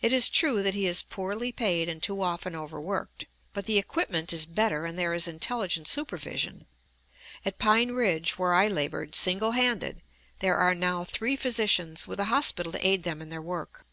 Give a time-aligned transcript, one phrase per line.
[0.00, 4.32] It is true that he is poorly paid and too often overworked; but the equipment
[4.32, 6.64] is better and there is intelligent supervision.
[7.44, 10.00] At Pine Ridge, where I labored single handed,
[10.38, 13.84] there are now three physicians, with a hospital to aid them in their work.